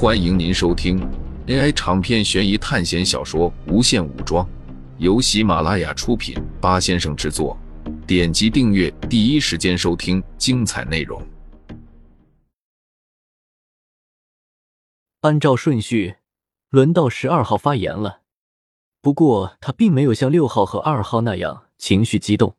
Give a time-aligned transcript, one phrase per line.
[0.00, 1.00] 欢迎您收听
[1.48, 4.46] AI 长篇悬疑探险小说《无限武装》，
[4.98, 7.58] 由喜马拉雅出品，八先生制作。
[8.06, 11.20] 点击订阅，第一时间收听精彩内容。
[15.22, 16.14] 按照顺序，
[16.68, 18.20] 轮到十二号发言了。
[19.00, 22.54] 不过他并没有像六号和二号那样情绪激动。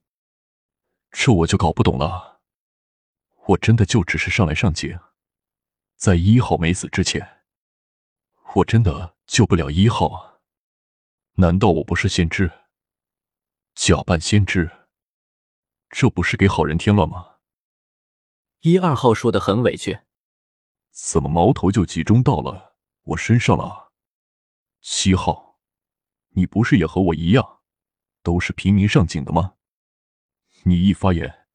[1.11, 2.41] 这我就搞不懂了。
[3.45, 4.99] 我真的就只是上来上警。
[5.99, 7.43] 在一号没死之前，
[8.55, 10.39] 我真的救不了一号啊！
[11.33, 12.49] 难道我不是先知？
[13.75, 14.87] 假扮先知，
[15.89, 17.39] 这不是给好人添乱吗？
[18.61, 19.99] 一二号说的很委屈，
[20.89, 23.91] 怎么矛头就集中到了我身上了？
[24.79, 25.59] 七号，
[26.29, 27.59] 你不是也和我一样，
[28.23, 29.55] 都是平民上井的吗？
[30.63, 31.47] 你一发言，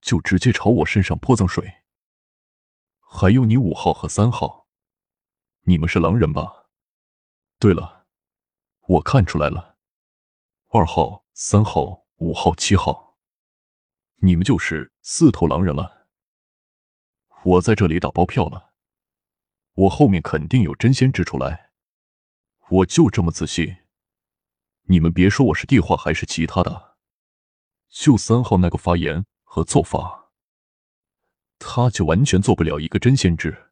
[0.00, 1.84] 就直接朝我身上泼脏水。
[3.10, 4.66] 还有你五号和三号，
[5.62, 6.66] 你们是狼人吧？
[7.58, 8.06] 对了，
[8.82, 9.78] 我看出来了，
[10.68, 13.16] 二号、三号、五号、七号，
[14.16, 16.06] 你们就是四头狼人了。
[17.44, 18.74] 我在这里打包票了，
[19.72, 21.70] 我后面肯定有真仙之出来，
[22.68, 23.74] 我就这么自信。
[24.82, 26.98] 你们别说我是地话还是其他的，
[27.88, 30.17] 就三号那个发言和做法。
[31.58, 33.70] 他就完全做不了一个真先知。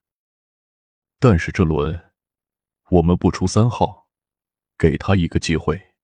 [1.19, 2.13] 但是这轮，
[2.91, 4.09] 我们不出三号，
[4.77, 5.95] 给他一个机会。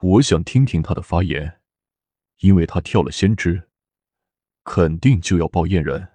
[0.00, 1.60] 我想听听他的发言，
[2.40, 3.70] 因为他跳了先知，
[4.64, 6.08] 肯定就要报验人。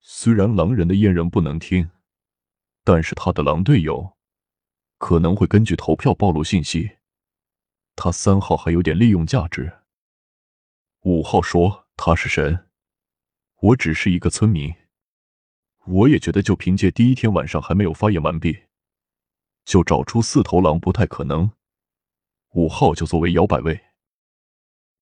[0.00, 1.90] 虽然狼人的验人不能听，
[2.84, 4.16] 但是他的狼队友
[4.98, 6.98] 可能会根据投票暴露信息。
[7.96, 9.80] 他三号还有点利用价值。
[11.02, 12.69] 五号说他是神。
[13.60, 14.74] 我只是一个村民，
[15.84, 18.64] 我也觉得就凭借第一天晚上还没有发言完毕，
[19.66, 21.50] 就找出四头狼不太可能。
[22.52, 23.78] 五号就作为摇摆位，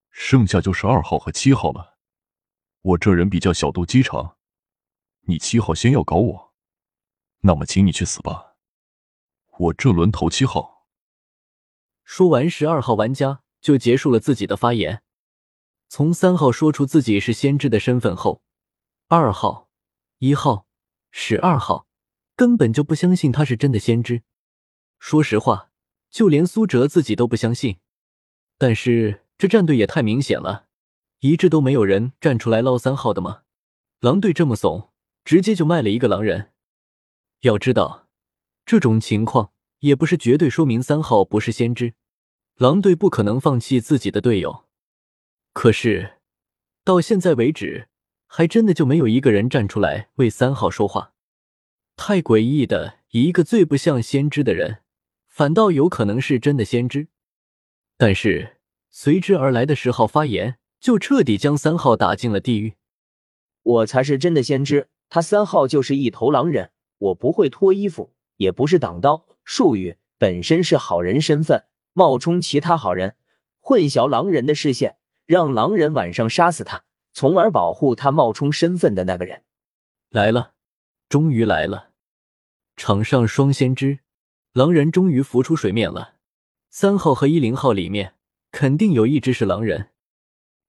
[0.09, 1.97] 剩下就是二号和七号了。
[2.81, 4.35] 我这人比较小肚鸡肠，
[5.21, 6.53] 你七号先要搞我，
[7.39, 8.57] 那么请你去死吧。
[9.57, 10.85] 我这轮投七号。
[12.03, 15.01] 说完，十二号玩家就结束了自己的发言。
[15.87, 18.43] 从三号说出自己是先知的身份后。
[19.11, 19.71] 二号、
[20.19, 20.67] 一号、
[21.09, 21.87] 十二号
[22.35, 24.21] 根本就不相信他是真的先知。
[24.99, 25.71] 说实话，
[26.11, 27.79] 就连苏哲自己都不相信。
[28.59, 30.67] 但是这战队也太明显了，
[31.21, 33.41] 一致都没有人站出来捞三号的吗？
[33.99, 34.91] 狼队这么怂，
[35.25, 36.51] 直接就卖了一个狼人。
[37.39, 38.07] 要知道，
[38.63, 41.95] 这种情况也不是绝对说明三号不是先知。
[42.57, 44.67] 狼队不可能放弃自己的队友。
[45.51, 46.19] 可是
[46.83, 47.88] 到现在为止。
[48.31, 51.13] 还真的就没有一个人站出来为三号说话，
[51.95, 54.83] 太诡异的一个最不像先知的人，
[55.27, 57.07] 反倒有可能是真的先知。
[57.97, 58.57] 但是
[58.91, 62.75] 随之而来的十号发言，就彻底将三号打进了地狱。
[63.63, 66.69] 我才是真的先知，他三号就是一头狼人，
[66.99, 73.15] 我不会脱衣服，也不是挡刀，术语本身是好人身份，冒充其他好人，
[73.59, 76.83] 混淆狼人的视线，让狼人晚上杀死他。
[77.19, 79.43] 从而保护他冒充身份的那个人
[80.09, 80.53] 来了，
[81.09, 81.89] 终于来了！
[82.77, 83.99] 场上双先知，
[84.53, 86.13] 狼人终于浮出水面了。
[86.69, 88.13] 三号和一零号里面
[88.51, 89.89] 肯定有一只是狼人。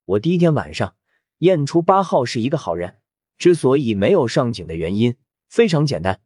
[0.06, 0.96] 我第一天晚上
[1.38, 2.96] 验出八号是一个好人，
[3.38, 5.16] 之所以没有上警的原因
[5.48, 6.20] 非常简单，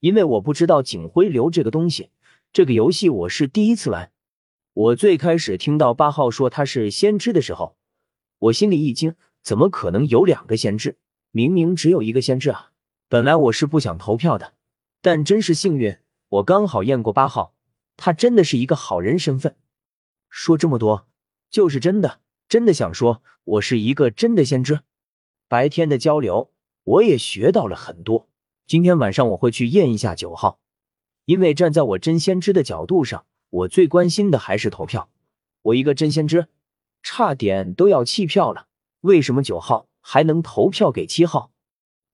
[0.00, 2.10] 因为我不知道警徽流这个东西。
[2.52, 4.12] 这个游戏我是第一次玩。
[4.74, 7.78] 我最开始听到八号说他是先知的时候，
[8.40, 9.16] 我心里一惊。
[9.42, 10.98] 怎么可能有两个先知？
[11.30, 12.72] 明明只有一个先知啊！
[13.08, 14.54] 本来我是不想投票的，
[15.00, 17.54] 但真是幸运，我刚好验过八号，
[17.96, 19.56] 他真的是一个好人身份。
[20.28, 21.06] 说这么多，
[21.50, 24.80] 就是真的，真的想说我是一个真的先知。
[25.48, 26.52] 白天的交流，
[26.84, 28.28] 我也学到了很多。
[28.66, 30.60] 今天晚上我会去验一下九号，
[31.24, 35.10] 因为站在我真先知的角度上，我最关心的还是投票。
[35.62, 36.46] 我一个真先知，
[37.02, 38.68] 差点都要弃票了。
[39.00, 41.52] 为什么九号还能投票给七号？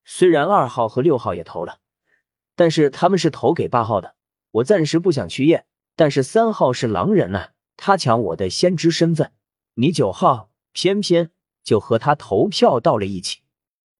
[0.05, 1.79] 虽然二号和六号也投了，
[2.55, 4.15] 但是他们是投给八号的。
[4.51, 9.33] 我暂时不想去验，但是三号是狼人啊，他抢我的先知身份。
[9.73, 11.31] 你九号偏偏
[11.61, 13.41] 就和他投票到了一起。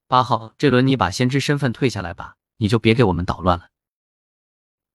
[0.08, 3.70] 八号，这轮你把先知身份退下来吧，你就别给我们捣乱了。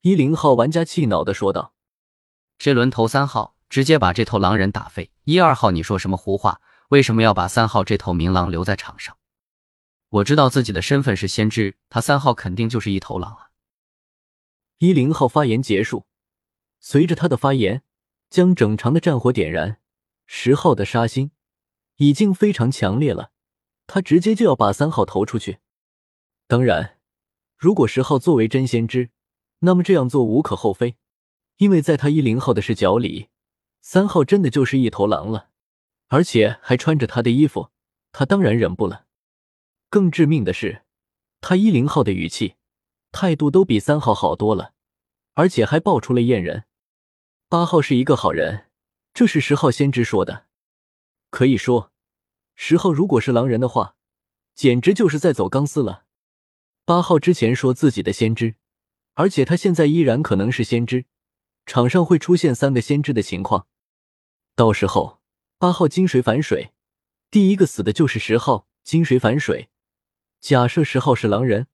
[0.00, 1.75] 一零号玩家气恼的说道
[2.56, 5.11] ：“这轮投三号，直接把这头狼人打废。
[5.25, 6.62] 一二号，你说什么胡话？”
[6.93, 9.17] 为什么要把三号这头明狼留在场上？
[10.11, 13.49] 我知道自己的身份是先知，他三号肯定就是一头狼啊！
[14.77, 16.05] 一零号发言结束，
[16.81, 17.83] 随着他的发言，
[18.29, 19.81] 将整场的战火点燃。
[20.27, 21.31] 十号的杀心
[21.97, 23.31] 已经非常强烈了，
[23.87, 25.61] 他直接就要把三号投出去。
[26.47, 26.99] 当然，
[27.56, 29.09] 如果十号作为真先知，
[29.61, 30.97] 那么这样做无可厚非，
[31.56, 33.31] 因为在他一零号的视角里，
[33.81, 35.49] 三号真的就是一头狼了，
[36.12, 37.70] 而且还穿着他的衣服，
[38.12, 39.06] 他当然忍不了。
[39.88, 40.82] 更致命的是，
[41.41, 42.56] 他一零号的语气、
[43.12, 44.75] 态度都比三号好多了，
[45.32, 46.64] 而且还爆出了验人。
[47.49, 48.67] 八号是一个好人，
[49.14, 50.49] 这是十号先知说的。
[51.31, 51.91] 可以说，
[52.56, 53.97] 十号如果是狼人的话，
[54.55, 56.05] 简直就是在走钢丝了。
[56.85, 58.56] 八号之前说自己的先知，
[59.15, 61.06] 而且他现在依然可能是先知，
[61.65, 63.67] 场上会出现三个先知的情况。
[64.55, 65.21] 到时候，
[65.62, 66.73] 八号金水反水，
[67.31, 69.69] 第一个死的就是十号金水反水。
[70.41, 71.69] 假设十号是狼人，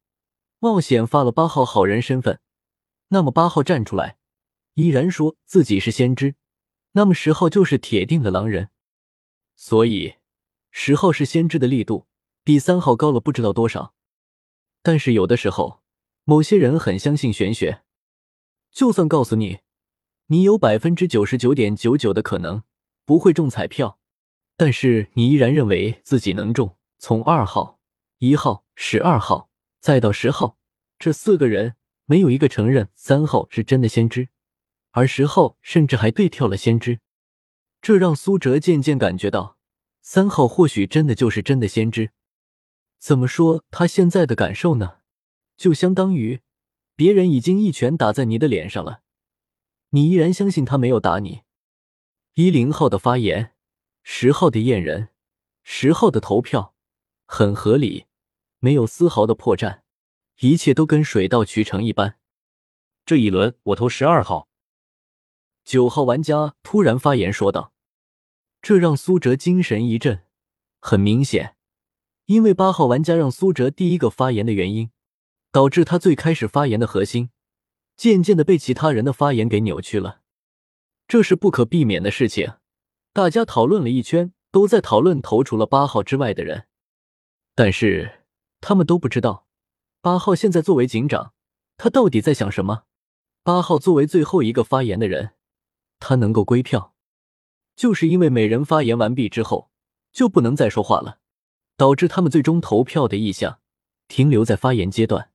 [0.59, 2.39] 冒险发了八号好人身份，
[3.09, 4.19] 那么八号站出来，
[4.75, 6.35] 依然说自己是先知，
[6.93, 8.69] 那么十号就是铁定的狼人。
[9.57, 10.17] 所以，
[10.71, 12.07] 十号是先知的力度
[12.45, 13.95] 比三号高了不知道多少。
[14.83, 15.81] 但是有的时候，
[16.25, 17.83] 某些人很相信玄学，
[18.71, 19.61] 就算告诉你，
[20.27, 22.63] 你有百分之九十九点九九的可能
[23.09, 23.99] 不会中彩票，
[24.55, 26.77] 但是你依然认为自己能中。
[26.99, 27.81] 从二号。
[28.19, 29.49] 一号、十二号，
[29.81, 30.59] 再到十号，
[30.99, 34.29] 这四个人没有一个承认三号是真的先知，
[34.91, 37.01] 而十号甚至还对跳了先知，
[37.81, 39.57] 这让苏哲渐渐感觉到
[40.03, 42.11] 三号或许真的就是真的先知。
[42.99, 44.99] 怎么说他现在的感受呢？
[45.57, 46.43] 就相当于
[46.95, 49.01] 别人已经一拳打在你的脸上了，
[49.91, 51.41] 你依然相信他没有打你。
[52.39, 53.53] 一零号的发言，
[54.05, 55.09] 十号的验人，
[55.65, 56.73] 十号的投票，
[57.27, 58.07] 很合理。
[58.61, 59.81] 没有丝毫的破绽，
[60.39, 62.17] 一切都跟水到渠成一般。
[63.05, 64.49] 这一轮我投十二号。
[65.65, 67.73] 九号玩家突然发言说道，
[68.63, 70.23] 这让苏哲精神一振。
[70.79, 71.57] 很明显，
[72.27, 74.93] 因为八号玩家让苏哲第一个发言的原因，
[75.51, 77.31] 导致他最开始发言的核心，
[77.97, 80.21] 渐渐的被其他人的发言给扭曲了。
[81.09, 82.53] 这是不可避免的事情。
[83.13, 86.69] 大家讨论了一圈，都在讨论投除了八号之外的人，
[87.57, 88.15] 但是。
[88.61, 89.47] 他们都不知道，
[90.01, 91.33] 八号现在作为警长，
[91.77, 92.87] 他到底在想什么？
[93.45, 95.35] 八号作为最后一个发言的人，
[96.01, 96.93] 他能够归票，
[97.77, 99.71] 就是因为每人发言完毕之后
[100.13, 101.21] 就不能再说话了，
[101.77, 103.61] 导致他们最终投票的意向
[104.09, 105.31] 停留在发言阶段。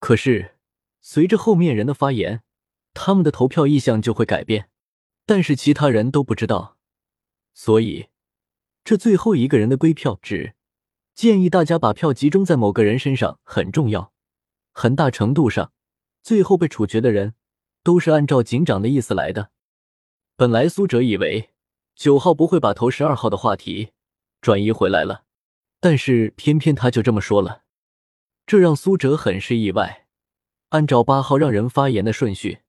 [0.00, 0.56] 可是
[1.00, 2.42] 随着后面人的发言，
[2.92, 4.68] 他们的投票意向就会改变，
[5.24, 6.76] 但是其他人都不知道，
[7.54, 8.08] 所以
[8.84, 10.54] 这最后一个人的归票只。
[11.14, 14.12] 建议大家把票集中在某个人身上很重要，
[14.72, 15.70] 很大程度上，
[16.22, 17.34] 最后被处决的人
[17.82, 19.50] 都是按照警长的意思来的。
[20.36, 21.50] 本来苏哲以为
[21.94, 23.90] 九号不会把投十二号的话题
[24.40, 25.24] 转移回来了，
[25.80, 27.64] 但是偏偏他就这么说了，
[28.46, 30.06] 这让苏哲很是意外。
[30.70, 32.60] 按照八号让人发言的顺序，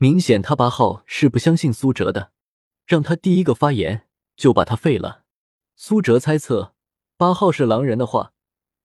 [0.00, 2.30] 明显他八号是不相信苏哲的，
[2.86, 4.06] 让他第一个发言
[4.36, 5.24] 就把他废了。
[5.74, 6.74] 苏哲猜测。
[7.16, 8.32] 八号是狼人的话，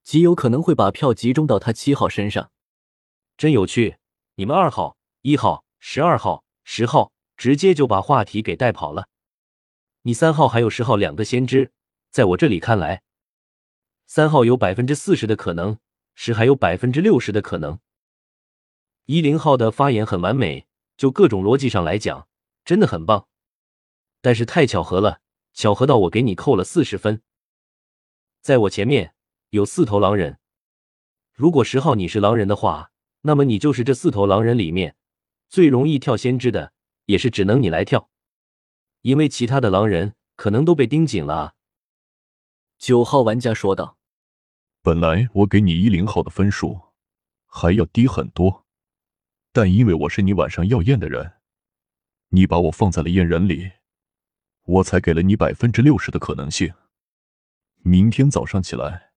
[0.02, 2.50] 极有可能会把票集中到他七号身上。
[3.36, 3.98] 真有趣，
[4.34, 9.06] 你们二号、一号、十二号、十号直接就把话题给带跑了。
[10.02, 11.70] 你三号还有十号两个先知，
[12.10, 13.02] 在我这里看来，
[14.08, 15.78] 三号有百分之四十的可能，
[16.16, 17.78] 十还有百分之六十的可能。
[19.04, 22.28] 一零号的发言很完美，就各种逻辑上来讲，
[22.64, 23.28] 真的很棒。
[24.20, 25.20] 但是太巧合了，
[25.52, 27.22] 巧合到我给你扣了四十分。
[28.40, 29.14] 在我前面
[29.50, 30.38] 有四头狼人，
[31.32, 34.96] 如果十号你是狼人的话，那么你就是这四头狼人里面
[35.48, 36.72] 最容易跳先知的，
[37.06, 38.10] 也是只能你来跳，
[39.02, 41.54] 因为其他的狼人可能都被盯紧了。
[42.78, 43.96] 九号玩家说道
[44.82, 46.80] ：“本来我给你一零号的分数
[47.46, 48.63] 还要低很多，
[49.54, 51.34] 但因为我是你晚上要验的人，
[52.30, 53.70] 你把我放在了验人里，
[54.64, 56.74] 我才给了你百分之六十的可能性。”
[57.86, 59.12] 明天早上起来，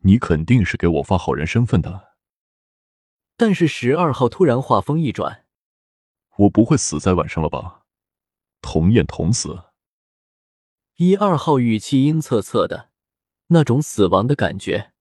[0.00, 2.16] 你肯定是给我发好人身份的。
[3.38, 5.46] 但是十二号突然话锋一转
[6.36, 7.86] ：“我不会死在晚上了吧？
[8.60, 9.64] 同验同死。”
[10.96, 12.90] 一二号语气阴恻恻的，
[13.46, 14.92] 那种死亡的感觉。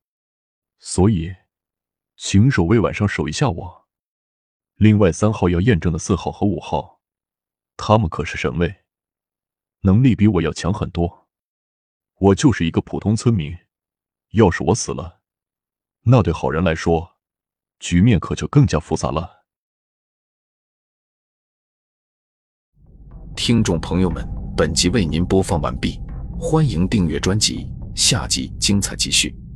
[0.80, 1.36] 所以，
[2.16, 3.87] 请守卫晚上守一下我。
[4.77, 7.01] 另外三号要验证的四号和五号
[7.77, 8.84] 他们可是神位
[9.81, 11.27] 能力比我要强很多。
[12.19, 13.55] 我就是一个普通村民
[14.31, 15.22] 要是我死了
[16.03, 17.17] 那对好人来说
[17.79, 19.46] 局面可就更加复杂了。
[23.36, 26.00] 听众朋友们本集为您播放完毕
[26.39, 29.47] 欢迎订阅专辑下集精彩继续。